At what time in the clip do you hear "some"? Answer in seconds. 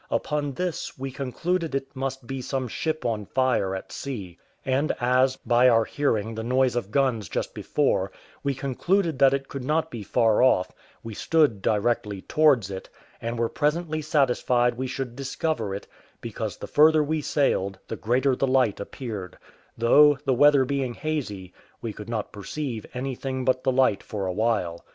2.41-2.67